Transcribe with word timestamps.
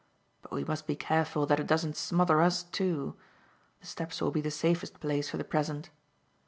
But 0.41 0.53
we 0.53 0.63
must 0.63 0.87
be 0.87 0.95
careful 0.95 1.45
that 1.45 1.59
it 1.59 1.67
doesn't 1.67 1.95
smother 1.95 2.41
us 2.41 2.63
too. 2.63 3.15
The 3.81 3.85
steps 3.85 4.19
will 4.19 4.31
be 4.31 4.41
the 4.41 4.49
safest 4.49 4.99
place 4.99 5.29
for 5.29 5.37
the 5.37 5.43
present." 5.43 5.91